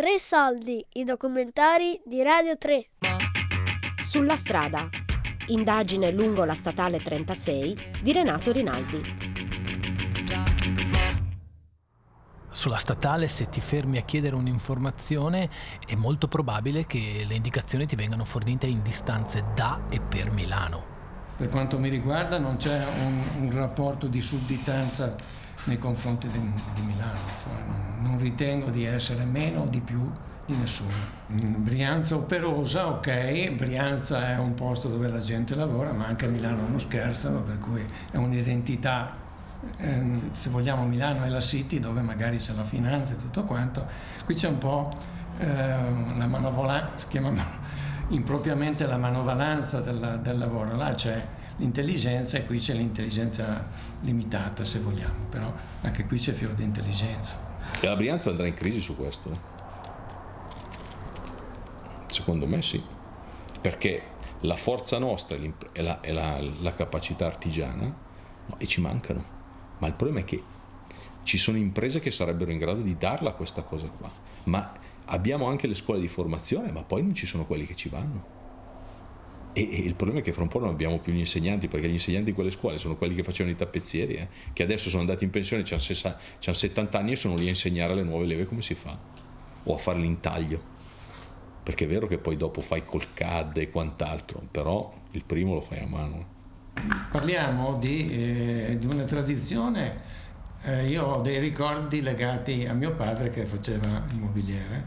Tre 0.00 0.18
soldi, 0.18 0.82
i 0.94 1.04
documentari 1.04 2.00
di 2.06 2.22
Radio 2.22 2.56
3. 2.56 2.86
Sulla 4.02 4.34
strada. 4.34 4.88
Indagine 5.48 6.10
lungo 6.10 6.44
la 6.44 6.54
statale 6.54 7.02
36 7.02 7.98
di 8.00 8.10
Renato 8.10 8.50
Rinaldi. 8.50 9.02
Sulla 12.48 12.78
statale 12.78 13.28
se 13.28 13.50
ti 13.50 13.60
fermi 13.60 13.98
a 13.98 14.02
chiedere 14.04 14.36
un'informazione 14.36 15.50
è 15.86 15.94
molto 15.96 16.28
probabile 16.28 16.86
che 16.86 17.26
le 17.28 17.34
indicazioni 17.34 17.84
ti 17.84 17.94
vengano 17.94 18.24
fornite 18.24 18.66
in 18.66 18.80
distanze 18.80 19.44
da 19.54 19.82
e 19.90 20.00
per 20.00 20.30
Milano. 20.30 20.82
Per 21.36 21.48
quanto 21.48 21.78
mi 21.78 21.90
riguarda 21.90 22.38
non 22.38 22.56
c'è 22.56 22.86
un, 23.04 23.22
un 23.40 23.50
rapporto 23.52 24.06
di 24.06 24.22
sudditanza 24.22 25.14
nei 25.64 25.78
confronti 25.78 26.28
di, 26.28 26.38
di 26.38 26.80
Milano, 26.82 27.18
cioè, 27.42 27.52
non, 28.00 28.18
ritengo 28.18 28.70
di 28.70 28.84
essere 28.84 29.24
meno 29.24 29.62
o 29.62 29.66
di 29.66 29.80
più 29.80 30.10
di 30.46 30.56
nessuno. 30.56 30.92
Mm, 31.32 31.62
Brianza 31.62 32.16
operosa, 32.16 32.88
ok, 32.88 33.52
Brianza 33.52 34.30
è 34.30 34.38
un 34.38 34.54
posto 34.54 34.88
dove 34.88 35.08
la 35.08 35.20
gente 35.20 35.54
lavora, 35.54 35.92
ma 35.92 36.06
anche 36.06 36.26
a 36.26 36.28
Milano 36.28 36.66
non 36.66 36.80
scherzano, 36.80 37.42
per 37.42 37.58
cui 37.58 37.84
è 38.10 38.16
un'identità, 38.16 39.16
eh, 39.76 40.20
se 40.32 40.50
vogliamo 40.50 40.86
Milano 40.86 41.24
è 41.24 41.28
la 41.28 41.40
city 41.40 41.78
dove 41.78 42.00
magari 42.00 42.38
c'è 42.38 42.52
la 42.54 42.64
finanza 42.64 43.12
e 43.12 43.16
tutto 43.16 43.44
quanto, 43.44 43.86
qui 44.24 44.34
c'è 44.34 44.48
un 44.48 44.58
po' 44.58 44.90
eh, 45.38 45.46
la 45.46 46.26
manovolanza, 46.26 46.90
si 46.96 47.06
chiama 47.08 47.30
impropriamente 48.10 48.86
la 48.86 48.96
manovalanza 48.96 49.80
del, 49.80 50.20
del 50.22 50.38
lavoro, 50.38 50.76
là 50.76 50.94
c'è 50.94 51.26
l'intelligenza 51.56 52.38
e 52.38 52.46
qui 52.46 52.58
c'è 52.58 52.74
l'intelligenza 52.74 53.68
limitata 54.00 54.64
se 54.64 54.78
vogliamo, 54.78 55.26
però 55.28 55.52
anche 55.82 56.06
qui 56.06 56.18
c'è 56.18 56.32
fior 56.32 56.52
di 56.54 56.62
intelligenza. 56.62 57.48
E 57.80 57.86
la 57.86 57.96
Brianza 57.96 58.30
andrà 58.30 58.46
in 58.46 58.54
crisi 58.54 58.80
su 58.80 58.96
questo? 58.96 59.30
Secondo 62.06 62.46
me 62.46 62.62
sì, 62.62 62.82
perché 63.60 64.02
la 64.40 64.56
forza 64.56 64.98
nostra 64.98 65.36
e 65.72 65.82
la, 65.82 66.00
e 66.00 66.12
la, 66.12 66.40
la 66.60 66.74
capacità 66.74 67.26
artigiana 67.26 67.84
no, 68.46 68.58
e 68.58 68.66
ci 68.66 68.80
mancano, 68.80 69.22
ma 69.78 69.86
il 69.86 69.94
problema 69.94 70.20
è 70.20 70.24
che 70.24 70.42
ci 71.22 71.38
sono 71.38 71.58
imprese 71.58 72.00
che 72.00 72.10
sarebbero 72.10 72.50
in 72.50 72.58
grado 72.58 72.80
di 72.80 72.96
darla 72.96 73.32
questa 73.32 73.62
cosa 73.62 73.86
qua, 73.86 74.10
ma 74.44 74.72
abbiamo 75.10 75.46
anche 75.46 75.66
le 75.66 75.74
scuole 75.74 76.00
di 76.00 76.08
formazione, 76.08 76.70
ma 76.70 76.82
poi 76.82 77.02
non 77.02 77.14
ci 77.14 77.26
sono 77.26 77.44
quelli 77.44 77.66
che 77.66 77.74
ci 77.74 77.88
vanno. 77.88 78.38
E, 79.52 79.62
il 79.62 79.94
problema 79.94 80.20
è 80.20 80.22
che 80.22 80.32
fra 80.32 80.42
un 80.42 80.48
po' 80.48 80.60
non 80.60 80.68
abbiamo 80.68 80.98
più 80.98 81.12
gli 81.12 81.18
insegnanti, 81.18 81.68
perché 81.68 81.88
gli 81.88 81.92
insegnanti 81.92 82.30
di 82.30 82.34
quelle 82.34 82.50
scuole 82.50 82.78
sono 82.78 82.96
quelli 82.96 83.14
che 83.14 83.22
facevano 83.22 83.54
i 83.54 83.58
tappezzieri, 83.58 84.14
eh, 84.14 84.28
che 84.52 84.62
adesso 84.62 84.88
sono 84.88 85.02
andati 85.02 85.24
in 85.24 85.30
pensione, 85.30 85.64
hanno 85.68 86.54
70 86.54 86.98
anni 86.98 87.12
e 87.12 87.16
sono 87.16 87.36
lì 87.36 87.46
a 87.46 87.48
insegnare 87.48 87.92
alle 87.92 88.04
nuove 88.04 88.26
leve 88.26 88.46
come 88.46 88.62
si 88.62 88.74
fa, 88.74 88.96
o 89.64 89.74
a 89.74 89.78
fare 89.78 89.98
l'intaglio. 89.98 90.78
Perché 91.62 91.84
è 91.84 91.88
vero 91.88 92.06
che 92.06 92.18
poi 92.18 92.36
dopo 92.36 92.60
fai 92.60 92.84
col 92.84 93.12
CAD 93.12 93.58
e 93.58 93.70
quant'altro, 93.70 94.42
però 94.50 94.92
il 95.12 95.24
primo 95.24 95.54
lo 95.54 95.60
fai 95.60 95.80
a 95.80 95.86
mano. 95.86 96.38
Parliamo 97.10 97.76
di, 97.76 98.08
eh, 98.10 98.76
di 98.78 98.86
una 98.86 99.04
tradizione 99.04 100.18
eh, 100.62 100.86
io 100.86 101.04
ho 101.04 101.20
dei 101.20 101.38
ricordi 101.38 102.02
legati 102.02 102.66
a 102.66 102.74
mio 102.74 102.92
padre 102.92 103.30
che 103.30 103.46
faceva 103.46 104.04
immobiliere, 104.12 104.84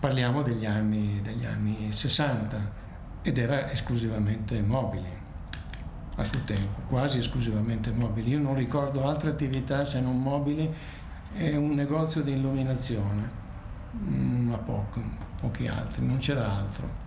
parliamo 0.00 0.42
degli 0.42 0.64
anni, 0.64 1.20
degli 1.22 1.44
anni 1.44 1.92
60 1.92 2.82
ed 3.22 3.36
era 3.36 3.70
esclusivamente 3.70 4.60
mobili 4.62 5.22
a 6.16 6.24
suo 6.24 6.40
tempo, 6.44 6.80
quasi 6.88 7.18
esclusivamente 7.18 7.90
mobili. 7.90 8.30
Io 8.30 8.38
non 8.38 8.54
ricordo 8.54 9.06
altre 9.06 9.30
attività 9.30 9.84
se 9.84 10.00
non 10.00 10.20
mobili 10.20 10.72
e 11.36 11.56
un 11.56 11.74
negozio 11.74 12.22
di 12.22 12.32
illuminazione, 12.32 13.30
mm, 13.96 14.48
ma 14.48 14.56
poco, 14.58 15.02
pochi 15.40 15.66
altri, 15.66 16.06
non 16.06 16.18
c'era 16.18 16.50
altro. 16.50 17.02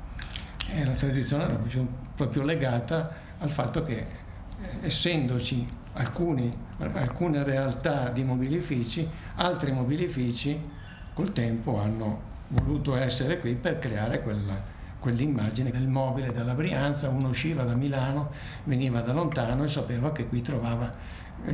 E 0.69 0.83
la 0.83 0.91
tradizione 0.91 1.43
era 1.43 1.53
proprio, 1.53 1.87
proprio 2.15 2.43
legata 2.43 3.13
al 3.39 3.49
fatto 3.49 3.83
che 3.83 3.97
eh, 3.97 4.05
essendoci 4.81 5.67
alcuni, 5.97 6.51
alcune 6.93 7.43
realtà 7.43 8.09
di 8.09 8.23
mobilifici, 8.23 9.09
altri 9.35 9.71
mobilifici 9.71 10.75
col 11.13 11.31
tempo 11.31 11.79
hanno 11.79 12.35
voluto 12.49 12.95
essere 12.95 13.39
qui 13.39 13.55
per 13.55 13.79
creare 13.79 14.21
quella, 14.21 14.53
quell'immagine 14.99 15.71
del 15.71 15.87
mobile 15.87 16.31
della 16.31 16.53
Brianza, 16.53 17.09
uno 17.09 17.29
usciva 17.29 17.63
da 17.63 17.73
Milano, 17.73 18.31
veniva 18.63 19.01
da 19.01 19.13
lontano 19.13 19.63
e 19.63 19.67
sapeva 19.67 20.11
che 20.11 20.27
qui 20.27 20.41
trovava 20.41 20.89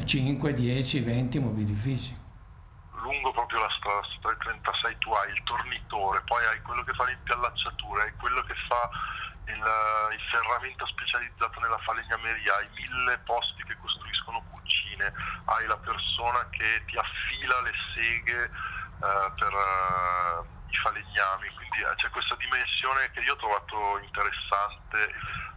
5, 0.03 0.53
10, 0.53 1.00
20 1.00 1.40
mobilifici. 1.40 2.16
Lungo 3.02 3.32
proprio 3.32 3.59
la 3.59 3.70
strada, 3.78 4.02
strada 4.18 4.38
36 4.38 4.96
tu 5.00 5.12
hai 5.12 5.32
il 5.32 5.42
tornitore, 5.44 6.22
poi 6.26 6.46
hai 6.46 6.62
quello 6.62 6.84
che 6.84 6.94
fa 6.94 7.06
l'impiallacciatura, 7.06 8.03
hai 8.03 8.12
quello 8.18 8.44
che 8.44 8.53
fa 8.68 8.90
il, 9.48 10.12
il 10.14 10.22
ferramento 10.30 10.86
specializzato 10.86 11.59
nella 11.59 11.78
falegnameria, 11.80 12.56
hai 12.56 12.70
mille 12.76 13.18
posti 13.20 13.64
che 13.64 13.78
costruiscono 13.78 14.44
cucine, 14.50 15.14
hai 15.46 15.66
la 15.68 15.78
persona 15.78 16.48
che 16.50 16.84
ti 16.86 16.98
affila 16.98 17.62
le 17.62 17.74
seghe 17.94 18.44
uh, 18.44 19.34
per 19.36 19.53
uh, 19.53 20.46
i 20.70 20.76
falegnami, 20.76 21.50
quindi 21.56 21.82
uh, 21.82 21.96
c'è 21.96 22.09
questa 22.09 22.36
dimensione 22.36 23.12
che 23.12 23.20
io 23.22 23.34
ho 23.34 23.38
trovato 23.38 24.00
interessante 24.00 25.14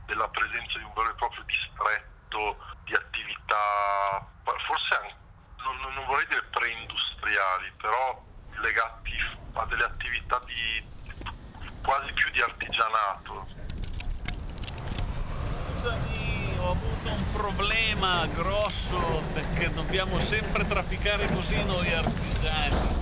della 0.06 0.28
presenza 0.28 0.78
di 0.78 0.84
un 0.84 0.92
vero 0.94 1.10
e 1.10 1.14
proprio 1.14 1.42
distretto 1.44 2.58
di 2.84 2.94
attività, 2.94 4.26
forse 4.42 4.94
anche, 4.94 5.16
non, 5.62 5.94
non 5.94 6.04
vorrei 6.06 6.26
dire 6.26 6.42
preindustriali, 6.44 7.72
però 7.76 8.24
legati 8.60 9.14
a 9.54 9.64
delle 9.66 9.84
attività 9.84 10.40
di 10.44 10.94
quasi 11.82 12.12
più 12.12 12.30
di 12.30 12.40
artigianato, 12.40 13.46
scusami, 15.86 16.58
ho 16.58 16.70
avuto 16.70 17.10
un 17.10 17.24
problema 17.32 18.26
grosso 18.34 18.98
perché 19.32 19.72
dobbiamo 19.72 20.18
sempre 20.20 20.66
trafficare 20.66 21.28
così 21.32 21.62
noi 21.64 21.92
artigiani. 21.92 22.94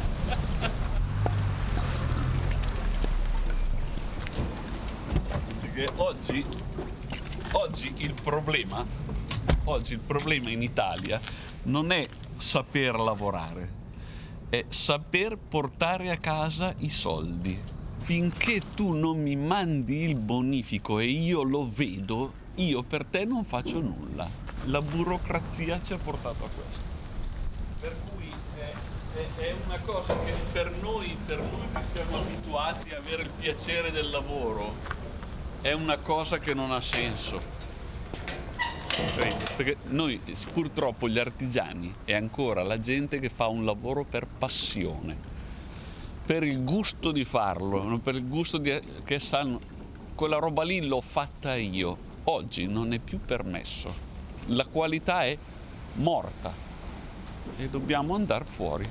perché 5.61 5.89
oggi, 5.97 6.45
oggi 7.53 7.95
il 7.99 8.15
problema, 8.23 8.85
oggi 9.65 9.95
il 9.95 10.01
problema 10.01 10.51
in 10.51 10.63
Italia 10.63 11.21
non 11.65 11.91
è 11.91 12.07
saper 12.37 12.97
lavorare, 12.97 13.73
è 14.51 14.67
saper 14.69 15.39
portare 15.39 16.11
a 16.11 16.19
casa 16.19 16.75
i 16.79 16.91
soldi. 16.91 17.73
Finché 18.05 18.61
tu 18.75 18.93
non 18.93 19.23
mi 19.23 19.35
mandi 19.35 20.03
il 20.03 20.17
bonifico 20.17 20.99
e 20.99 21.07
io 21.07 21.43
lo 21.43 21.67
vedo, 21.67 22.44
io 22.57 22.83
per 22.83 23.05
te 23.05 23.25
non 23.25 23.45
faccio 23.45 23.81
nulla. 23.81 24.29
La 24.67 24.81
burocrazia 24.81 25.81
ci 25.81 25.93
ha 25.93 25.99
portato 25.99 26.45
a 26.45 26.49
questo. 26.49 26.93
Per 27.81 27.97
cui 28.11 28.33
è, 28.57 28.73
è, 29.17 29.41
è 29.43 29.55
una 29.67 29.79
cosa 29.81 30.15
che 30.25 30.33
per 30.53 30.71
noi, 30.81 31.17
per 31.27 31.39
noi 31.39 31.67
che 31.73 31.81
siamo 31.93 32.19
abituati 32.19 32.95
a 32.95 32.99
avere 32.99 33.23
il 33.23 33.31
piacere 33.31 33.91
del 33.91 34.11
lavoro, 34.11 34.75
è 35.61 35.73
una 35.73 35.99
cosa 35.99 36.39
che 36.39 36.55
non 36.55 36.71
ha 36.73 36.81
senso. 36.81 37.63
Perché 39.17 39.77
noi 39.89 40.21
purtroppo 40.53 41.09
gli 41.09 41.19
artigiani 41.19 41.93
è 42.05 42.15
ancora 42.15 42.63
la 42.63 42.79
gente 42.79 43.19
che 43.19 43.29
fa 43.29 43.49
un 43.49 43.65
lavoro 43.65 44.05
per 44.05 44.27
passione, 44.27 45.17
per 46.25 46.43
il 46.45 46.65
gusto 46.65 47.11
di 47.11 47.25
farlo, 47.25 47.99
per 47.99 48.15
il 48.15 48.29
gusto 48.29 48.59
di, 48.59 48.79
che 49.05 49.19
sanno, 49.19 49.61
quella 50.15 50.39
roba 50.39 50.63
lì 50.63 50.87
l'ho 50.87 51.01
fatta 51.01 51.57
io, 51.57 52.13
oggi 52.25 52.67
non 52.67 52.93
è 52.93 52.99
più 52.99 53.21
permesso. 53.21 54.13
La 54.47 54.67
qualità 54.67 55.25
è 55.25 55.37
morta 55.95 56.53
e 57.57 57.69
dobbiamo 57.69 58.15
andare 58.15 58.45
fuori. 58.45 58.89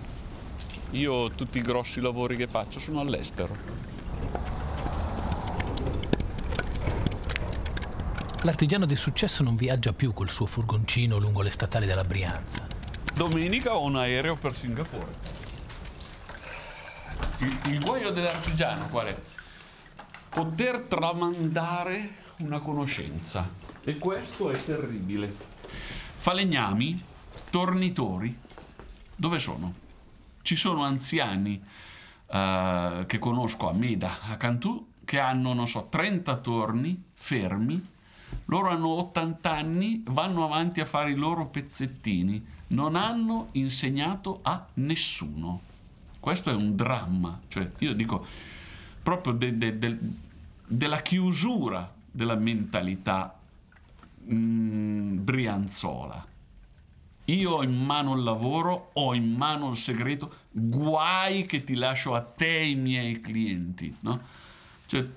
Io 0.92 1.32
tutti 1.32 1.58
i 1.58 1.62
grossi 1.62 2.02
lavori 2.02 2.36
che 2.36 2.48
faccio 2.48 2.80
sono 2.80 3.00
all'estero. 3.00 3.82
L'artigiano 8.44 8.86
di 8.86 8.96
successo 8.96 9.42
non 9.42 9.56
viaggia 9.56 9.94
più 9.94 10.12
col 10.12 10.30
suo 10.30 10.46
furgoncino 10.46 11.18
lungo 11.18 11.42
le 11.42 11.50
statali 11.50 11.86
della 11.86 12.04
Brianza. 12.04 12.68
Domenica 13.14 13.76
ho 13.76 13.84
un 13.84 13.96
aereo 13.96 14.36
per 14.36 14.56
Singapore. 14.56 15.32
Il, 17.40 17.60
il 17.68 17.80
guaio 17.80 18.12
dell'artigiano 18.12 18.88
qual 18.90 19.08
è? 19.08 19.18
Poter 20.30 20.82
tramandare 20.82 22.22
una 22.40 22.60
conoscenza 22.60 23.50
e 23.84 23.98
questo 23.98 24.50
è 24.50 24.64
terribile. 24.64 25.36
Falegnami, 26.16 27.02
tornitori, 27.50 28.38
dove 29.16 29.40
sono? 29.40 29.74
Ci 30.42 30.56
sono 30.56 30.84
anziani 30.84 31.62
uh, 32.28 33.06
che 33.06 33.20
conosco 33.20 33.70
a 33.70 33.74
Meda, 33.74 34.22
a 34.22 34.38
Cantù, 34.38 34.92
che 35.06 35.20
hanno, 35.20 35.54
non 35.54 35.68
so, 35.68 35.88
30 35.90 36.38
torni 36.38 37.04
fermi, 37.14 37.92
loro 38.46 38.70
hanno 38.70 38.88
80 38.90 39.52
anni, 39.52 40.04
vanno 40.08 40.44
avanti 40.44 40.82
a 40.82 40.86
fare 40.86 41.12
i 41.12 41.16
loro 41.16 41.48
pezzettini, 41.48 42.46
non 42.68 42.96
hanno 42.96 43.50
insegnato 43.52 44.40
a 44.44 44.66
nessuno. 44.76 45.62
Questo 46.20 46.50
è 46.50 46.54
un 46.54 46.76
dramma, 46.76 47.40
cioè 47.50 47.70
io 47.80 47.94
dico 47.94 48.26
proprio 49.04 49.34
de, 49.34 49.58
de, 49.58 49.78
de, 49.78 49.98
della 50.66 51.02
chiusura 51.02 52.02
della 52.14 52.36
mentalità 52.36 53.38
mm, 54.32 55.24
brianzola. 55.24 56.28
Io 57.26 57.52
ho 57.52 57.64
in 57.64 57.74
mano 57.74 58.16
il 58.16 58.24
lavoro, 58.24 58.92
ho 58.94 59.16
in 59.16 59.34
mano 59.34 59.70
il 59.70 59.78
segreto, 59.78 60.34
guai 60.52 61.46
che 61.46 61.64
ti 61.64 61.76
lascio 61.76 62.14
a 62.14 62.22
te 62.22 62.48
i 62.48 62.76
miei 62.76 63.20
clienti, 63.20 63.96
no? 64.02 64.22
Cioè, 64.86 65.08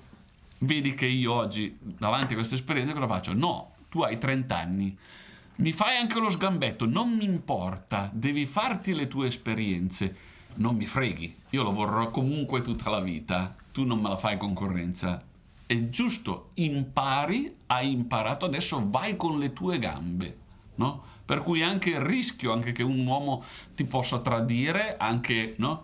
vedi 0.59 0.93
che 0.93 1.05
io 1.05 1.33
oggi, 1.33 1.77
davanti 1.79 2.33
a 2.33 2.35
questa 2.35 2.55
esperienza, 2.55 2.93
cosa 2.93 3.07
faccio? 3.07 3.33
No, 3.33 3.73
tu 3.89 4.01
hai 4.01 4.17
30 4.17 4.57
anni, 4.57 4.97
mi 5.57 5.71
fai 5.73 5.97
anche 5.97 6.19
lo 6.19 6.29
sgambetto, 6.29 6.85
non 6.85 7.13
mi 7.13 7.25
importa, 7.25 8.09
devi 8.13 8.45
farti 8.45 8.93
le 8.93 9.07
tue 9.07 9.27
esperienze, 9.27 10.15
non 10.55 10.75
mi 10.75 10.85
freghi, 10.85 11.35
io 11.49 11.63
lavorerò 11.63 12.09
comunque 12.09 12.61
tutta 12.61 12.89
la 12.89 13.01
vita, 13.01 13.53
tu 13.71 13.83
non 13.83 13.99
me 13.99 14.09
la 14.09 14.17
fai 14.17 14.37
concorrenza. 14.37 15.23
È 15.67 15.83
giusto, 15.83 16.51
impari, 16.53 17.53
hai 17.65 17.91
imparato, 17.91 18.45
adesso 18.45 18.81
vai 18.89 19.17
con 19.17 19.37
le 19.37 19.51
tue 19.51 19.79
gambe, 19.79 20.37
no? 20.75 21.03
Per 21.25 21.43
cui 21.43 21.61
anche 21.61 21.89
il 21.89 21.99
rischio, 21.99 22.53
anche 22.53 22.71
che 22.71 22.83
un 22.83 23.05
uomo 23.05 23.43
ti 23.75 23.83
possa 23.83 24.19
tradire, 24.19 24.95
anche, 24.97 25.55
no? 25.57 25.83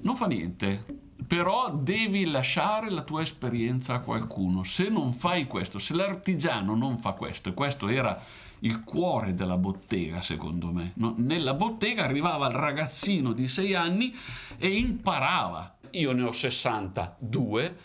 Non 0.00 0.16
fa 0.16 0.26
niente, 0.26 0.82
però 1.26 1.74
devi 1.74 2.24
lasciare 2.24 2.88
la 2.88 3.02
tua 3.02 3.20
esperienza 3.20 3.92
a 3.92 4.00
qualcuno. 4.00 4.64
Se 4.64 4.88
non 4.88 5.12
fai 5.12 5.46
questo, 5.46 5.78
se 5.78 5.92
l'artigiano 5.92 6.74
non 6.74 6.98
fa 6.98 7.12
questo, 7.12 7.50
e 7.50 7.54
questo 7.54 7.88
era 7.88 8.18
il 8.60 8.82
cuore 8.82 9.34
della 9.34 9.58
bottega, 9.58 10.22
secondo 10.22 10.72
me. 10.72 10.92
No? 10.94 11.12
Nella 11.18 11.52
bottega 11.52 12.04
arrivava 12.04 12.46
il 12.46 12.54
ragazzino 12.54 13.34
di 13.34 13.46
sei 13.46 13.74
anni 13.74 14.16
e 14.56 14.68
imparava. 14.68 15.76
Io 15.90 16.12
ne 16.12 16.22
ho 16.22 16.32
62 16.32 17.76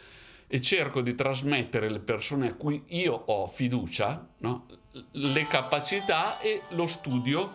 e 0.53 0.59
cerco 0.59 0.99
di 0.99 1.15
trasmettere 1.15 1.87
alle 1.87 1.99
persone 2.01 2.49
a 2.49 2.53
cui 2.55 2.83
io 2.87 3.13
ho 3.13 3.47
fiducia 3.47 4.27
no? 4.39 4.65
le 5.11 5.47
capacità 5.47 6.39
e 6.39 6.63
lo 6.71 6.87
studio. 6.87 7.53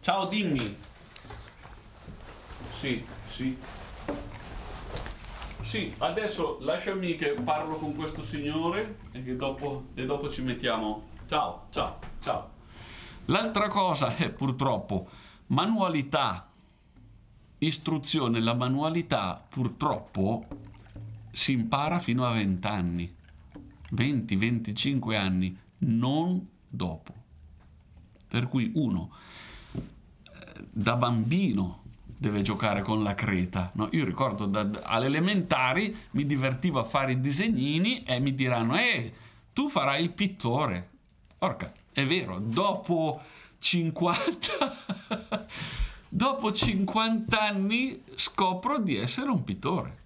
Ciao, 0.00 0.26
dimmi. 0.26 0.76
Sì, 2.72 3.04
sì. 3.28 3.56
Sì, 5.60 5.94
adesso 5.98 6.58
lasciami 6.62 7.14
che 7.14 7.34
parlo 7.34 7.76
con 7.76 7.94
questo 7.94 8.24
signore 8.24 8.96
e, 9.12 9.22
che 9.22 9.36
dopo, 9.36 9.84
e 9.94 10.04
dopo 10.04 10.28
ci 10.28 10.42
mettiamo. 10.42 11.04
Ciao, 11.28 11.68
ciao, 11.70 12.00
ciao. 12.20 12.50
L'altra 13.26 13.68
cosa 13.68 14.16
è 14.16 14.28
purtroppo 14.28 15.08
manualità, 15.46 16.48
istruzione. 17.58 18.40
La 18.40 18.54
manualità 18.54 19.40
purtroppo 19.48 20.63
si 21.34 21.52
impara 21.52 21.98
fino 21.98 22.24
a 22.24 22.32
20 22.32 22.66
anni, 22.68 23.14
20-25 23.92 25.16
anni, 25.16 25.58
non 25.78 26.46
dopo. 26.68 27.12
Per 28.28 28.48
cui 28.48 28.70
uno 28.74 29.10
eh, 29.72 29.80
da 30.70 30.96
bambino 30.96 31.82
deve 32.16 32.42
giocare 32.42 32.82
con 32.82 33.02
la 33.02 33.14
creta. 33.14 33.72
No? 33.74 33.88
Io 33.92 34.04
ricordo 34.04 34.46
da, 34.46 34.62
da, 34.62 36.00
mi 36.12 36.24
divertivo 36.24 36.78
a 36.78 36.84
fare 36.84 37.12
i 37.12 37.20
disegnini 37.20 38.04
e 38.04 38.20
mi 38.20 38.34
diranno, 38.34 38.76
eh, 38.76 39.12
tu 39.52 39.68
farai 39.68 40.02
il 40.02 40.12
pittore. 40.12 40.90
Orca, 41.38 41.72
è 41.92 42.06
vero, 42.06 42.38
dopo 42.38 43.20
50... 43.58 45.46
dopo 46.08 46.52
50 46.52 47.42
anni 47.42 48.02
scopro 48.14 48.78
di 48.78 48.94
essere 48.94 49.30
un 49.30 49.42
pittore. 49.42 50.02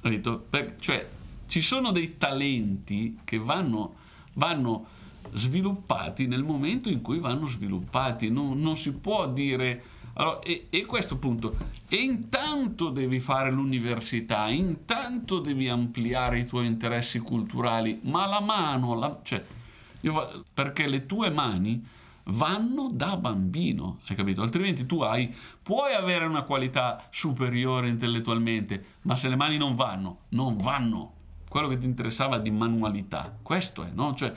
Capito? 0.00 0.46
Cioè, 0.78 1.08
ci 1.46 1.60
sono 1.60 1.90
dei 1.90 2.16
talenti 2.16 3.18
che 3.24 3.38
vanno, 3.38 3.96
vanno 4.34 4.86
sviluppati 5.32 6.26
nel 6.26 6.42
momento 6.42 6.88
in 6.88 7.02
cui 7.02 7.18
vanno 7.18 7.46
sviluppati. 7.46 8.30
Non, 8.30 8.58
non 8.60 8.76
si 8.76 8.92
può 8.94 9.28
dire 9.28 9.82
allora, 10.14 10.40
e, 10.40 10.66
e, 10.70 10.84
questo 10.86 11.16
punto, 11.16 11.56
e 11.88 11.96
intanto 11.96 12.90
devi 12.90 13.20
fare 13.20 13.50
l'università, 13.50 14.48
intanto 14.48 15.38
devi 15.38 15.68
ampliare 15.68 16.40
i 16.40 16.46
tuoi 16.46 16.66
interessi 16.66 17.20
culturali, 17.20 18.00
ma 18.02 18.26
la 18.26 18.40
mano, 18.40 18.94
la, 18.94 19.18
cioè, 19.22 19.42
io, 20.00 20.44
perché 20.52 20.88
le 20.88 21.06
tue 21.06 21.30
mani 21.30 21.84
vanno 22.30 22.90
da 22.92 23.16
bambino, 23.16 24.00
hai 24.06 24.16
capito? 24.16 24.42
Altrimenti 24.42 24.86
tu 24.86 25.00
hai, 25.00 25.34
puoi 25.62 25.92
avere 25.94 26.24
una 26.24 26.42
qualità 26.42 27.06
superiore 27.10 27.88
intellettualmente, 27.88 28.84
ma 29.02 29.16
se 29.16 29.28
le 29.28 29.36
mani 29.36 29.56
non 29.56 29.74
vanno, 29.74 30.20
non 30.30 30.56
vanno. 30.56 31.14
Quello 31.48 31.68
che 31.68 31.78
ti 31.78 31.86
interessava 31.86 32.38
di 32.38 32.50
manualità, 32.50 33.36
questo 33.42 33.82
è, 33.82 33.90
no? 33.92 34.14
Cioè, 34.14 34.32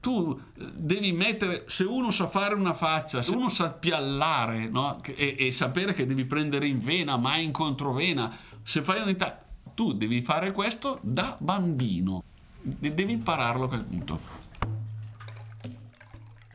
tu 0.00 0.38
eh, 0.58 0.64
devi 0.74 1.12
mettere, 1.12 1.64
se 1.66 1.84
uno 1.84 2.10
sa 2.10 2.26
fare 2.26 2.54
una 2.54 2.74
faccia, 2.74 3.22
se 3.22 3.34
uno 3.34 3.48
sa 3.48 3.70
piallare 3.70 4.68
no? 4.68 5.00
e, 5.04 5.36
e, 5.38 5.52
sapere 5.52 5.92
che 5.92 6.06
devi 6.06 6.24
prendere 6.24 6.66
in 6.66 6.78
vena, 6.78 7.16
mai 7.16 7.44
in 7.44 7.52
controvena, 7.52 8.36
se 8.62 8.82
fai 8.82 9.00
un'età, 9.00 9.44
tu 9.74 9.92
devi 9.92 10.22
fare 10.22 10.52
questo 10.52 10.98
da 11.02 11.36
bambino, 11.38 12.22
devi 12.60 13.12
impararlo 13.12 13.64
a 13.64 13.68
quel 13.68 13.84
punto. 13.84 14.46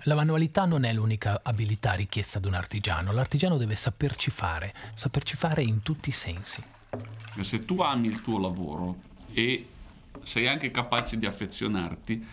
La 0.06 0.16
manualità 0.16 0.66
non 0.66 0.84
è 0.84 0.92
l'unica 0.92 1.40
abilità 1.44 1.94
richiesta 1.94 2.38
ad 2.38 2.46
un 2.46 2.56
artigiano, 2.56 3.14
l'artigiano 3.14 3.56
deve 3.56 3.78
saperci 3.78 4.32
fare, 4.32 4.74
saperci 4.96 5.38
fare 5.38 5.64
in 5.64 5.82
tutti 5.82 6.10
i 6.10 6.12
sensi. 6.12 6.62
Se 7.40 7.64
tu 7.64 7.80
ami 7.80 8.08
il 8.08 8.22
tuo 8.22 8.38
lavoro 8.38 8.98
e 9.32 9.66
sei 10.24 10.48
anche 10.48 10.72
capace 10.72 11.18
di 11.18 11.26
affezionarti, 11.26 12.28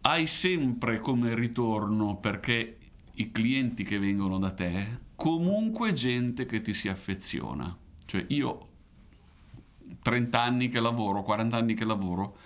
hai 0.00 0.26
sempre 0.26 0.98
come 0.98 1.36
ritorno, 1.36 2.16
perché 2.16 2.78
i 3.12 3.30
clienti 3.30 3.84
che 3.84 4.00
vengono 4.00 4.38
da 4.38 4.50
te, 4.50 4.98
comunque 5.14 5.92
gente 5.92 6.46
che 6.46 6.62
ti 6.62 6.74
si 6.74 6.88
affeziona. 6.88 7.76
Cioè 8.06 8.24
io 8.28 8.68
30 10.02 10.42
anni 10.42 10.68
che 10.68 10.80
lavoro, 10.80 11.22
40 11.22 11.56
anni 11.56 11.74
che 11.74 11.84
lavoro, 11.84 12.38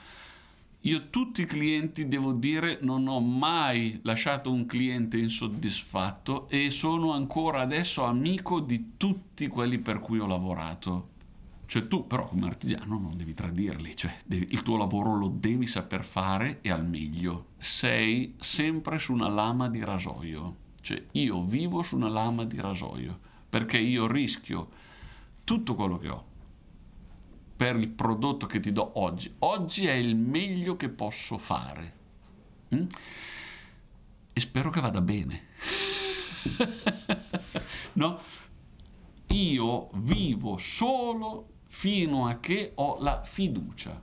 io 0.87 1.09
tutti 1.09 1.43
i 1.43 1.47
clienti 1.47 2.09
devo 2.09 2.33
dire 2.33 2.79
non 2.83 3.09
ho 3.09 3.19
mai 3.19 4.01
lasciato 4.03 4.53
un 4.53 4.67
cliente 4.67 5.17
insoddisfatto 5.17 6.47
e 6.51 6.71
sono 6.71 7.13
ancora 7.13 7.61
adesso 7.61 8.05
amico 8.05 8.61
di 8.61 8.93
tutti 8.99 9.47
quelli 9.47 9.79
per 9.79 10.01
cui 10.01 10.19
ho 10.19 10.27
lavorato. 10.27 11.13
Cioè 11.65 11.89
tu 11.89 12.07
però 12.07 12.29
come 12.29 12.47
artigiano 12.47 12.99
non 12.99 13.17
devi 13.17 13.33
tradirli, 13.33 13.97
cioè 13.97 14.15
devi, 14.27 14.49
il 14.51 14.61
tuo 14.61 14.77
lavoro 14.77 15.17
lo 15.17 15.29
devi 15.35 15.67
saper 15.67 16.05
fare 16.05 16.59
e 16.61 16.71
al 16.71 16.87
meglio. 16.87 17.47
Sei 17.57 18.35
sempre 18.39 18.99
su 18.99 19.15
una 19.15 19.29
lama 19.29 19.69
di 19.71 19.83
rasoio, 19.83 20.57
cioè 20.83 21.03
io 21.13 21.45
vivo 21.45 21.81
su 21.81 21.97
una 21.97 22.11
lama 22.11 22.45
di 22.45 22.61
rasoio 22.61 23.19
perché 23.49 23.79
io 23.79 24.07
rischio 24.07 24.69
tutto 25.45 25.75
quello 25.75 25.97
che 25.97 26.09
ho 26.09 26.33
per 27.57 27.77
il 27.77 27.89
prodotto 27.89 28.47
che 28.47 28.61
ti 28.61 28.73
do 28.73 28.99
oggi. 28.99 29.33
Oggi 29.41 29.87
è 29.87 29.93
il 29.93 30.17
meglio 30.17 30.77
che 30.77 30.89
posso 30.89 31.39
fare. 31.39 31.93
Mm? 32.75 32.87
E 34.33 34.41
spero 34.41 34.71
che 34.71 34.81
vada 34.81 35.01
bene. 35.01 35.47
no? 37.95 38.21
Io 39.29 39.91
vivo 39.95 40.59
solo 40.59 41.49
fino 41.67 42.27
a 42.27 42.39
che 42.41 42.73
ho 42.75 42.99
la 43.01 43.23
fiducia. 43.23 44.01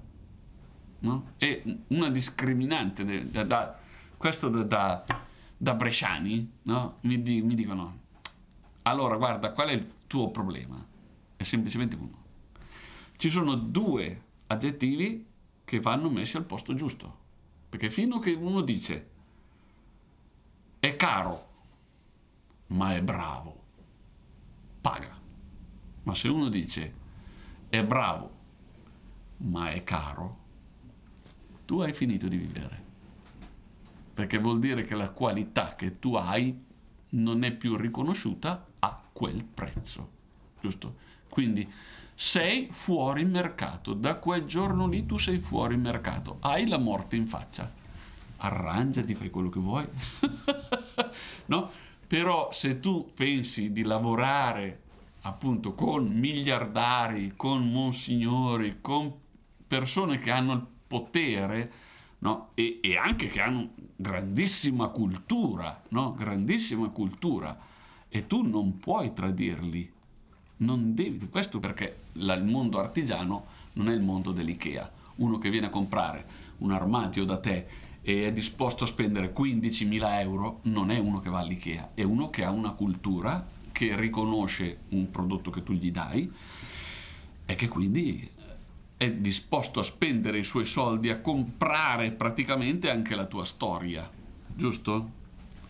No? 1.00 1.34
E 1.38 1.64
una 1.88 2.10
discriminante, 2.10 3.04
de, 3.04 3.30
da, 3.30 3.44
da, 3.44 3.80
questo 4.18 4.50
da, 4.50 5.04
da 5.58 5.74
bresciani, 5.74 6.52
no? 6.64 6.98
mi, 7.02 7.22
di, 7.22 7.42
mi 7.42 7.56
dicono, 7.56 8.00
allora 8.84 9.18
guarda, 9.18 9.52
qual 9.52 9.70
è 9.70 9.74
il 9.74 9.92
tuo 10.08 10.30
problema? 10.30 10.86
È 11.36 11.44
semplicemente 11.44 11.96
uno. 11.96 12.21
Ci 13.22 13.30
sono 13.30 13.54
due 13.54 14.24
aggettivi 14.48 15.24
che 15.64 15.80
vanno 15.80 16.10
messi 16.10 16.38
al 16.38 16.44
posto 16.44 16.74
giusto. 16.74 17.18
Perché 17.70 17.92
fino 17.92 18.16
a 18.16 18.20
che 18.20 18.32
uno 18.32 18.62
dice 18.62 19.10
è 20.80 20.96
caro, 20.96 21.50
ma 22.70 22.96
è 22.96 23.04
bravo, 23.04 23.64
paga. 24.82 25.16
Ma 26.02 26.16
se 26.16 26.30
uno 26.30 26.50
dice 26.50 26.94
è 27.70 27.84
bravo, 27.84 28.32
ma 29.38 29.70
è 29.70 29.84
caro, 29.84 30.38
tu 31.66 31.80
hai 31.82 31.94
finito 31.94 32.28
di 32.28 32.38
vivere. 32.38 32.84
Perché 34.16 34.40
vuol 34.40 34.58
dire 34.58 34.84
che 34.84 34.96
la 34.96 35.12
qualità 35.12 35.76
che 35.76 36.00
tu 36.00 36.16
hai 36.16 36.60
non 37.10 37.44
è 37.44 37.56
più 37.56 37.76
riconosciuta 37.76 38.66
a 38.80 39.00
quel 39.14 39.44
prezzo. 39.44 40.10
Giusto? 40.60 41.10
Quindi 41.32 41.66
sei 42.14 42.68
fuori 42.72 43.24
mercato. 43.24 43.94
Da 43.94 44.16
quel 44.16 44.44
giorno 44.44 44.86
lì 44.86 45.06
tu 45.06 45.18
sei 45.18 45.40
fuori 45.40 45.78
mercato. 45.78 46.38
Hai 46.42 46.68
la 46.68 46.78
morte 46.78 47.16
in 47.16 47.26
faccia. 47.26 47.72
Arrangiati, 48.38 49.16
fai 49.16 49.30
quello 49.30 49.48
che 49.48 49.60
vuoi. 49.60 49.88
no? 51.48 51.72
Però 52.06 52.52
se 52.52 52.82
tu 52.82 53.12
pensi 53.16 53.72
di 53.72 53.84
lavorare 53.84 54.82
appunto 55.22 55.74
con 55.74 56.08
miliardari, 56.08 57.34
con 57.38 57.72
monsignori, 57.72 58.80
con 58.82 59.14
persone 59.66 60.20
che 60.20 60.32
hanno 60.32 60.54
il 60.54 60.66
potere, 60.88 61.72
no? 62.20 62.50
e, 62.56 62.80
e, 62.82 62.98
anche 62.98 63.28
che 63.28 63.40
hanno 63.40 63.70
grandissima 63.96 64.90
cultura, 64.90 65.82
no? 65.90 66.14
grandissima 66.14 66.90
cultura, 66.90 67.58
e 68.10 68.28
tu 68.28 68.42
non 68.42 68.80
puoi 68.80 69.14
tradirli, 69.14 69.92
non 70.62 70.94
devi, 70.94 71.28
questo 71.30 71.60
perché 71.60 72.04
la, 72.14 72.34
il 72.34 72.44
mondo 72.44 72.80
artigiano 72.80 73.46
non 73.74 73.90
è 73.90 73.94
il 73.94 74.02
mondo 74.02 74.32
dell'IKEA, 74.32 74.92
uno 75.16 75.38
che 75.38 75.50
viene 75.50 75.68
a 75.68 75.70
comprare 75.70 76.26
un 76.60 76.72
armadio 76.72 77.26
da 77.26 77.38
te 77.38 77.68
e 78.02 78.26
è 78.26 78.32
disposto 78.32 78.84
a 78.84 78.88
spendere 78.88 79.34
15.000 79.34 80.20
euro 80.20 80.60
non 80.64 80.92
è 80.92 80.98
uno 80.98 81.20
che 81.20 81.30
va 81.30 81.40
all'IKEA, 81.40 81.92
è 81.94 82.04
uno 82.04 82.30
che 82.30 82.44
ha 82.44 82.50
una 82.50 82.72
cultura, 82.72 83.48
che 83.72 83.96
riconosce 83.96 84.82
un 84.90 85.10
prodotto 85.10 85.50
che 85.50 85.64
tu 85.64 85.74
gli 85.74 85.92
dai 85.92 86.32
e 87.46 87.56
che 87.56 87.68
quindi 87.68 88.30
è 88.98 89.12
disposto 89.12 89.80
a 89.80 89.84
spendere 89.84 90.38
i 90.38 90.44
suoi 90.44 90.66
soldi 90.66 91.10
a 91.10 91.20
comprare 91.20 92.12
praticamente 92.12 92.92
anche 92.92 93.16
la 93.16 93.26
tua 93.26 93.46
storia, 93.46 94.10
giusto? 94.48 95.20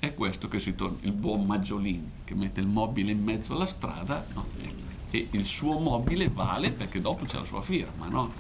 È 0.01 0.15
questo 0.15 0.48
che 0.48 0.58
si 0.58 0.74
torna, 0.74 0.98
il 1.01 1.12
buon 1.12 1.46
Maggiolin 1.46 2.10
che 2.24 2.34
mette 2.34 2.60
il 2.60 2.65
mobile 2.65 3.12
in 3.12 3.22
mezzo 3.22 3.53
alla 3.53 3.67
strada 3.67 4.25
no? 4.34 4.48
e 5.12 5.27
il 5.29 5.46
suo 5.46 5.77
mobile 5.77 6.27
vale 6.27 6.72
perché 6.72 7.00
dopo 7.00 7.25
c'è 7.25 7.38
la 7.38 7.46
sua 7.46 7.62
firma, 7.62 8.08
no? 8.08 8.34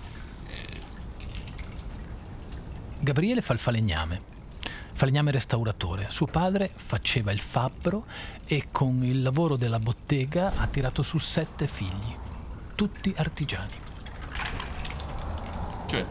Gabriele 2.99 3.41
fa 3.41 3.53
il 3.53 3.59
falegname, 3.59 4.21
falegname 4.93 5.29
restauratore. 5.29 6.07
Suo 6.09 6.25
padre 6.25 6.71
faceva 6.73 7.31
il 7.31 7.39
fabbro 7.39 8.05
e 8.47 8.69
con 8.71 9.03
il 9.03 9.21
lavoro 9.21 9.55
della 9.55 9.77
bottega 9.77 10.53
ha 10.57 10.65
tirato 10.65 11.03
su 11.03 11.19
sette 11.19 11.67
figli, 11.67 12.15
tutti 12.73 13.13
artigiani. 13.15 13.73
Cioè, 15.85 16.05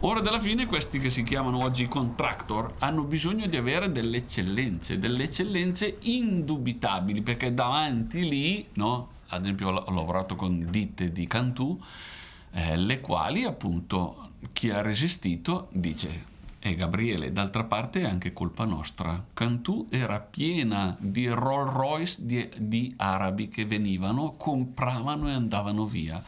ora 0.00 0.20
della 0.20 0.38
fine 0.40 0.66
questi 0.66 0.98
che 0.98 1.10
si 1.10 1.22
chiamano 1.22 1.62
oggi 1.62 1.88
contractor 1.88 2.74
hanno 2.78 3.02
bisogno 3.02 3.46
di 3.46 3.56
avere 3.56 3.90
delle 3.90 4.18
eccellenze, 4.18 4.98
delle 4.98 5.24
eccellenze 5.24 5.98
indubitabili, 6.02 7.22
perché 7.22 7.52
davanti 7.54 8.28
lì, 8.28 8.66
no? 8.74 9.10
Ad 9.28 9.42
esempio 9.42 9.68
ho 9.68 9.94
lavorato 9.94 10.36
con 10.36 10.66
ditte 10.70 11.12
di 11.12 11.26
Cantù, 11.26 11.80
eh, 12.52 12.76
le 12.76 13.00
quali 13.00 13.44
appunto 13.44 14.30
chi 14.52 14.70
ha 14.70 14.80
resistito 14.80 15.68
dice 15.72 16.34
e 16.66 16.74
Gabriele, 16.74 17.30
d'altra 17.30 17.62
parte 17.62 18.00
è 18.00 18.06
anche 18.06 18.32
colpa 18.32 18.64
nostra. 18.64 19.24
Cantù 19.32 19.86
era 19.88 20.18
piena 20.18 20.96
di 20.98 21.28
Rolls 21.28 21.72
Royce 21.72 22.26
di, 22.26 22.48
di 22.56 22.92
arabi 22.96 23.48
che 23.48 23.64
venivano, 23.64 24.32
compravano 24.32 25.28
e 25.28 25.32
andavano 25.32 25.86
via. 25.86 26.20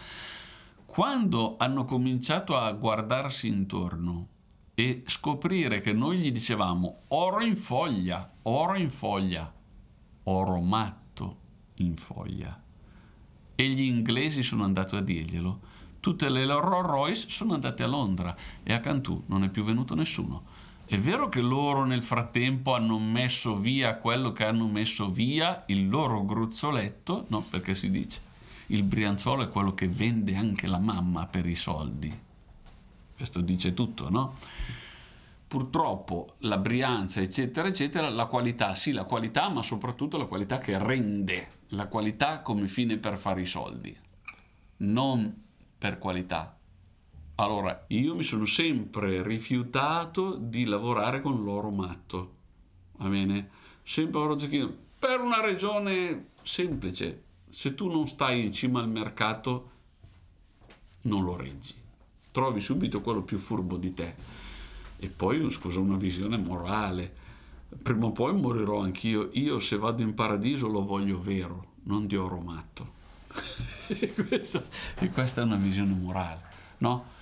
Quando 0.99 1.55
hanno 1.59 1.85
cominciato 1.85 2.57
a 2.57 2.73
guardarsi 2.73 3.47
intorno 3.47 4.27
e 4.75 5.05
scoprire 5.07 5.81
che 5.81 5.93
noi 5.93 6.19
gli 6.19 6.33
dicevamo 6.33 7.03
oro 7.11 7.41
in 7.45 7.55
foglia, 7.55 8.29
oro 8.43 8.75
in 8.75 8.91
foglia, 8.91 9.55
oro 10.25 10.61
matto 10.61 11.37
in 11.75 11.95
foglia, 11.95 12.61
e 13.55 13.69
gli 13.69 13.83
inglesi 13.83 14.43
sono 14.43 14.65
andati 14.65 14.97
a 14.97 15.01
dirglielo, 15.01 15.61
tutte 16.01 16.29
le 16.29 16.45
Rolls 16.45 16.91
Royce 16.91 17.31
sono 17.31 17.55
andate 17.55 17.85
a 17.85 17.87
Londra 17.87 18.37
e 18.65 18.73
a 18.73 18.81
Cantù 18.81 19.23
non 19.27 19.45
è 19.45 19.51
più 19.51 19.63
venuto 19.63 19.95
nessuno. 19.95 20.47
È 20.85 20.99
vero 20.99 21.29
che 21.29 21.41
loro 21.41 21.85
nel 21.85 22.03
frattempo 22.03 22.75
hanno 22.75 22.99
messo 22.99 23.57
via 23.57 23.99
quello 23.99 24.33
che 24.33 24.45
hanno 24.45 24.67
messo 24.67 25.09
via, 25.13 25.63
il 25.69 25.89
loro 25.89 26.25
gruzzoletto, 26.25 27.27
no, 27.29 27.43
perché 27.43 27.77
si 27.77 27.89
dice 27.89 28.27
il 28.69 28.83
brianzolo 28.83 29.43
è 29.43 29.49
quello 29.49 29.75
che 29.75 29.89
vende 29.89 30.37
anche 30.37 30.67
la 30.67 30.79
mamma 30.79 31.27
per 31.27 31.47
i 31.47 31.55
soldi. 31.55 32.27
Questo 33.17 33.41
dice 33.41 33.75
tutto, 33.75 34.11
no? 34.11 34.37
Purtroppo 35.49 36.35
la 36.41 36.59
Brianza, 36.59 37.21
eccetera, 37.21 37.69
eccetera, 37.69 38.11
la 38.11 38.27
qualità, 38.27 38.75
sì, 38.75 38.93
la 38.93 39.05
qualità, 39.05 39.49
ma 39.49 39.63
soprattutto 39.63 40.19
la 40.19 40.27
qualità 40.27 40.59
che 40.59 40.77
rende, 40.79 41.49
la 41.69 41.87
qualità 41.87 42.41
come 42.41 42.69
fine 42.69 42.99
per 42.99 43.17
fare 43.17 43.41
i 43.41 43.47
soldi, 43.47 43.97
non 44.79 45.43
per 45.79 45.99
qualità. 45.99 46.57
Allora, 47.37 47.87
io 47.89 48.15
mi 48.15 48.25
sono 48.25 48.45
sempre 48.45 49.23
rifiutato 49.23 50.35
di 50.35 50.65
lavorare 50.65 51.23
con 51.23 51.43
l'oro 51.43 51.71
matto, 51.71 52.35
va 52.99 53.09
bene? 53.09 53.49
Sempre 53.83 54.21
oro 54.21 54.39
zecchino, 54.39 54.71
per 54.99 55.21
una 55.21 55.41
ragione 55.41 56.27
semplice, 56.43 57.23
se 57.51 57.75
tu 57.75 57.89
non 57.89 58.07
stai 58.09 58.47
in 58.47 58.53
cima 58.53 58.81
al 58.81 58.89
mercato 58.89 59.71
non 61.03 61.25
lo 61.25 61.37
reggi, 61.37 61.75
trovi 62.33 62.61
subito 62.61 63.01
quello 63.01 63.23
più 63.23 63.39
furbo 63.39 63.77
di 63.77 63.95
te. 63.95 64.15
E 64.99 65.09
poi, 65.09 65.49
scusa, 65.51 65.79
una 65.79 65.97
visione 65.97 66.37
morale. 66.37 67.27
Prima 67.83 68.07
o 68.07 68.13
poi 68.13 68.35
morirò 68.35 68.81
anch'io. 68.81 69.31
Io 69.35 69.61
se 69.61 69.77
vado 69.77 70.03
in 70.03 70.15
paradiso 70.15 70.67
lo 70.67 70.85
voglio 70.85 71.21
vero, 71.21 71.75
non 71.85 72.07
di 72.07 72.17
oro 72.17 72.41
matto. 72.41 72.97
e, 73.89 74.13
questa, 74.13 75.41
è 75.41 75.45
una 75.45 75.57
visione 75.57 75.95
morale, 75.95 76.43
no? 76.79 77.17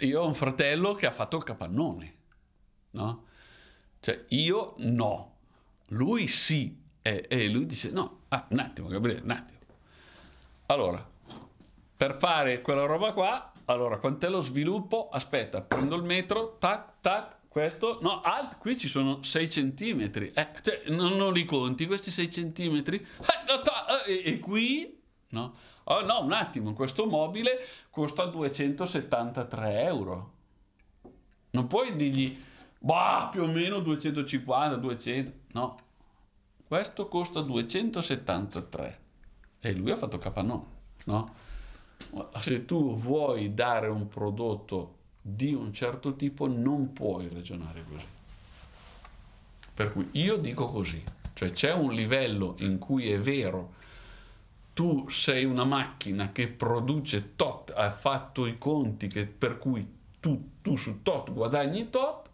Io 0.00 0.22
ho 0.22 0.26
un 0.26 0.34
fratello 0.34 0.94
che 0.94 1.06
ha 1.06 1.12
fatto 1.12 1.36
il 1.36 1.42
capannone, 1.42 2.14
no? 2.92 3.24
Cioè, 4.00 4.24
io 4.28 4.74
no, 4.78 5.36
lui 5.88 6.26
sì. 6.26 6.78
E, 7.10 7.26
e 7.28 7.48
lui 7.48 7.66
dice, 7.66 7.90
no, 7.90 8.20
ah, 8.28 8.46
un 8.50 8.60
attimo, 8.60 8.86
Gabriele, 8.86 9.20
un 9.22 9.30
attimo. 9.30 9.58
Allora, 10.66 11.04
per 11.96 12.16
fare 12.18 12.60
quella 12.60 12.84
roba 12.84 13.12
qua, 13.12 13.52
allora, 13.64 13.98
quant'è 13.98 14.28
lo 14.28 14.40
sviluppo? 14.40 15.08
Aspetta, 15.10 15.60
prendo 15.60 15.96
il 15.96 16.04
metro, 16.04 16.56
tac, 16.60 17.00
tac, 17.00 17.38
questo, 17.48 17.98
no, 18.00 18.20
alt, 18.20 18.58
qui 18.58 18.78
ci 18.78 18.86
sono 18.86 19.24
6 19.24 19.50
centimetri, 19.50 20.30
eh, 20.32 20.48
cioè, 20.62 20.82
non, 20.86 21.14
non, 21.16 21.32
li 21.32 21.44
conti 21.44 21.86
questi 21.86 22.12
6 22.12 22.30
centimetri? 22.30 23.04
Eh, 24.06 24.12
e, 24.12 24.22
e, 24.24 24.38
qui, 24.38 24.96
no? 25.30 25.52
Oh, 25.84 26.04
no, 26.04 26.22
un 26.22 26.32
attimo, 26.32 26.74
questo 26.74 27.06
mobile 27.06 27.58
costa 27.90 28.26
273 28.26 29.82
euro. 29.82 30.32
Non 31.50 31.66
puoi 31.66 31.96
dirgli, 31.96 32.40
bah, 32.78 33.28
più 33.32 33.42
o 33.42 33.46
meno 33.46 33.80
250, 33.80 34.76
200, 34.76 35.32
no. 35.54 35.88
Questo 36.70 37.08
costa 37.08 37.40
273 37.40 38.98
e 39.58 39.72
lui 39.72 39.90
ha 39.90 39.96
fatto 39.96 40.18
capannone, 40.18 40.66
no? 41.06 41.34
Se 42.38 42.64
tu 42.64 42.96
vuoi 42.96 43.54
dare 43.54 43.88
un 43.88 44.06
prodotto 44.06 44.98
di 45.20 45.52
un 45.52 45.72
certo 45.72 46.14
tipo 46.14 46.46
non 46.46 46.92
puoi 46.92 47.28
ragionare 47.28 47.84
così. 47.90 48.06
Per 49.74 49.92
cui 49.92 50.10
io 50.12 50.36
dico 50.36 50.68
così, 50.68 51.02
cioè 51.32 51.50
c'è 51.50 51.72
un 51.72 51.92
livello 51.92 52.54
in 52.58 52.78
cui 52.78 53.10
è 53.10 53.18
vero, 53.18 53.72
tu 54.72 55.08
sei 55.08 55.44
una 55.44 55.64
macchina 55.64 56.30
che 56.30 56.46
produce 56.46 57.34
tot, 57.34 57.72
ha 57.74 57.90
fatto 57.90 58.46
i 58.46 58.58
conti 58.58 59.08
che, 59.08 59.26
per 59.26 59.58
cui 59.58 59.84
tu, 60.20 60.50
tu 60.62 60.76
su 60.76 61.02
tot 61.02 61.32
guadagni 61.32 61.90
tot, 61.90 62.30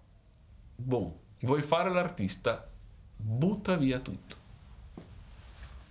boh, 0.77 1.21
vuoi 1.41 1.63
fare 1.63 1.91
l'artista, 1.91 2.75
butta 3.17 3.77
via 3.77 3.99
tutto. 4.01 4.45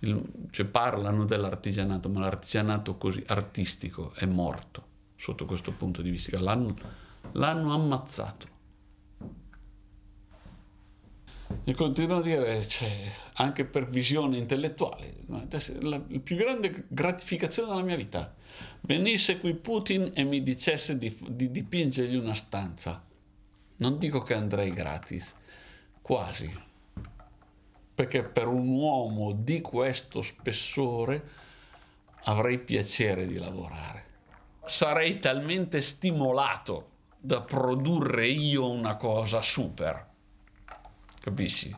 Il, 0.00 0.22
cioè 0.50 0.66
parlano 0.66 1.24
dell'artigianato, 1.24 2.08
ma 2.08 2.20
l'artigianato 2.20 2.96
così 2.96 3.22
artistico 3.26 4.12
è 4.14 4.26
morto 4.26 4.84
sotto 5.16 5.46
questo 5.46 5.72
punto 5.72 6.02
di 6.02 6.10
vista. 6.10 6.38
L'hanno, 6.38 6.76
l'hanno 7.32 7.74
ammazzato. 7.74 8.54
E 11.64 11.74
continuo 11.74 12.18
a 12.18 12.22
dire, 12.22 12.66
cioè, 12.66 12.90
anche 13.34 13.64
per 13.64 13.88
visione 13.88 14.36
intellettuale, 14.36 15.16
la, 15.26 15.46
la 15.80 16.00
più 16.00 16.36
grande 16.36 16.84
gratificazione 16.88 17.68
della 17.68 17.82
mia 17.82 17.96
vita. 17.96 18.34
Venisse 18.82 19.38
qui 19.38 19.54
Putin 19.54 20.12
e 20.14 20.24
mi 20.24 20.42
dicesse 20.42 20.96
di, 20.98 21.16
di 21.28 21.50
dipingergli 21.50 22.16
una 22.16 22.34
stanza. 22.34 23.04
Non 23.78 23.98
dico 23.98 24.22
che 24.22 24.34
andrei 24.34 24.72
gratis, 24.72 25.34
quasi. 26.00 26.64
Perché 27.96 28.22
per 28.22 28.46
un 28.46 28.68
uomo 28.68 29.32
di 29.32 29.60
questo 29.60 30.22
spessore 30.22 31.22
avrei 32.24 32.58
piacere 32.60 33.26
di 33.26 33.38
lavorare 33.38 34.06
sarei 34.66 35.20
talmente 35.20 35.80
stimolato 35.80 36.90
da 37.18 37.40
produrre 37.40 38.26
io 38.26 38.68
una 38.68 38.96
cosa 38.96 39.40
super. 39.40 40.06
Capisci? 41.20 41.74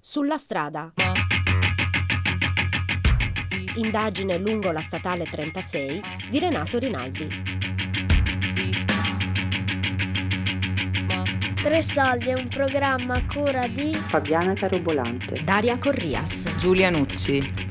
Sulla 0.00 0.38
strada. 0.38 0.92
Indagine 3.80 4.36
lungo 4.36 4.70
la 4.72 4.82
statale 4.82 5.24
36 5.24 6.02
di 6.28 6.38
Renato 6.38 6.78
Rinaldi. 6.78 7.28
Tre 11.62 11.82
soldi 11.82 12.28
è 12.28 12.34
un 12.34 12.48
programma 12.48 13.14
a 13.14 13.24
cura 13.24 13.66
di 13.68 13.94
Fabiana 13.94 14.52
Carobolante, 14.52 15.42
Daria 15.42 15.78
Corrias. 15.78 16.46
Giulia 16.58 16.90
Nucci. 16.90 17.68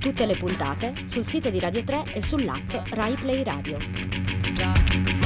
Tutte 0.00 0.26
le 0.26 0.36
puntate 0.36 0.94
sul 1.04 1.24
sito 1.24 1.48
di 1.48 1.60
Radio 1.60 1.84
3 1.84 2.12
e 2.12 2.22
sull'app 2.22 2.72
Rai 2.90 3.14
Play 3.14 3.44
Radio. 3.44 5.19